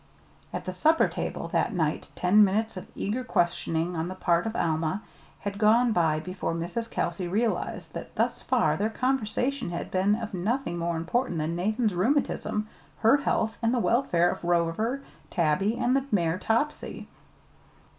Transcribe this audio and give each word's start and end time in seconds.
At 0.51 0.65
the 0.65 0.73
supper 0.73 1.07
table 1.07 1.47
that 1.49 1.75
night 1.75 2.09
ten 2.15 2.43
minutes 2.43 2.75
of 2.75 2.87
eager 2.95 3.23
questioning 3.23 3.95
on 3.95 4.07
the 4.07 4.15
part 4.15 4.47
of 4.47 4.55
Alma 4.55 5.03
had 5.41 5.59
gone 5.59 5.91
by 5.91 6.19
before 6.19 6.55
Mrs. 6.55 6.89
Kelsey 6.89 7.27
realized 7.27 7.93
that 7.93 8.15
thus 8.15 8.41
far 8.41 8.75
their 8.75 8.89
conversation 8.89 9.69
had 9.69 9.91
been 9.91 10.15
of 10.15 10.33
nothing 10.33 10.79
more 10.79 10.97
important 10.97 11.37
than 11.37 11.55
Nathan's 11.55 11.93
rheumatism, 11.93 12.67
her 13.01 13.17
own 13.19 13.23
health, 13.25 13.57
and 13.61 13.71
the 13.71 13.77
welfare 13.79 14.31
of 14.31 14.43
Rover, 14.43 15.03
Tabby, 15.29 15.77
and 15.77 15.95
the 15.95 16.03
mare 16.11 16.39
Topsy. 16.39 17.07